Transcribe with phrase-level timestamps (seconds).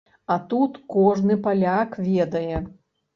[0.35, 2.63] А тут кожны паляк ведае.